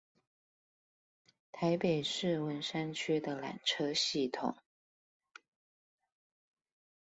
[1.51, 4.55] 台北市文山區的纜車系統